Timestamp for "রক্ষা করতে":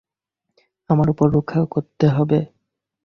1.33-2.05